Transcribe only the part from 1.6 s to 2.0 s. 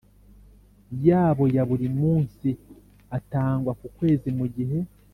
buri